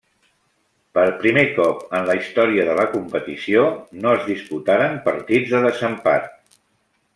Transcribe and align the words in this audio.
Per 0.97 1.03
primer 1.19 1.43
cop 1.57 1.83
en 1.97 2.07
la 2.07 2.15
història 2.21 2.65
de 2.71 2.79
la 2.79 2.87
competició, 2.95 3.67
no 4.07 4.17
es 4.21 4.27
disputaren 4.33 4.99
partits 5.11 5.55
de 5.55 5.63
desempat. 5.69 6.29